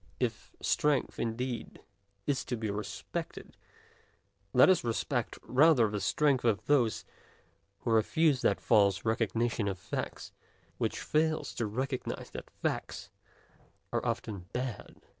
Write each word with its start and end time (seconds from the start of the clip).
If 0.19 0.55
strength 0.63 1.19
indeed 1.19 1.79
is 2.25 2.43
to 2.45 2.57
be 2.57 2.71
respected, 2.71 3.55
let 4.51 4.67
us 4.67 4.83
respect 4.83 5.37
rather 5.43 5.87
the 5.91 6.01
strength 6.01 6.43
of 6.43 6.65
those 6.65 7.05
who 7.81 7.91
refuse 7.91 8.41
that 8.41 8.59
false 8.59 9.05
"recognition 9.05 9.67
of 9.67 9.77
facts" 9.77 10.31
which 10.79 11.01
fails 11.01 11.53
to 11.53 11.67
recognize 11.67 12.31
that 12.31 12.49
facts 12.49 13.11
are 13.93 14.03
often 14.03 14.47
bad. 14.53 15.01